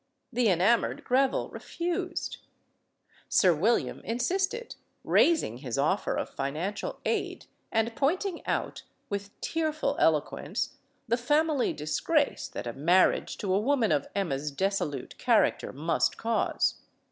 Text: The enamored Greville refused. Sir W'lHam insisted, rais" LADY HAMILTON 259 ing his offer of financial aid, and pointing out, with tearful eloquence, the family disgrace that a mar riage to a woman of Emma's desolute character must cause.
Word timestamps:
The 0.33 0.49
enamored 0.49 1.03
Greville 1.03 1.49
refused. 1.49 2.37
Sir 3.29 3.53
W'lHam 3.55 4.01
insisted, 4.03 4.73
rais" 5.03 5.43
LADY 5.43 5.57
HAMILTON 5.57 5.57
259 5.57 5.57
ing 5.57 5.57
his 5.59 5.77
offer 5.77 6.15
of 6.15 6.35
financial 6.35 6.99
aid, 7.05 7.45
and 7.71 7.95
pointing 7.95 8.43
out, 8.47 8.81
with 9.11 9.39
tearful 9.41 9.95
eloquence, 9.99 10.77
the 11.07 11.17
family 11.17 11.71
disgrace 11.71 12.47
that 12.47 12.65
a 12.65 12.73
mar 12.73 13.11
riage 13.11 13.37
to 13.37 13.53
a 13.53 13.59
woman 13.61 13.91
of 13.91 14.07
Emma's 14.15 14.49
desolute 14.51 15.19
character 15.19 15.71
must 15.71 16.17
cause. 16.17 16.79